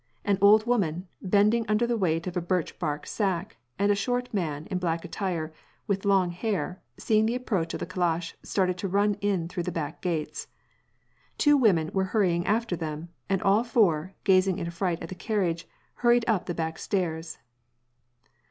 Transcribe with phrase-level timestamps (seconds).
[0.25, 4.33] An old woman, bending under the weight of a birch bark sack, and a short
[4.33, 5.53] man, in black attire and
[5.85, 9.71] with long hair, seeing the approach of the calash, started to run in through the
[9.71, 10.47] back gates.
[11.37, 15.67] Two women were hurrying after them, and all four, gazing in affright at the carriage,
[15.93, 17.37] hurried up the back stairs.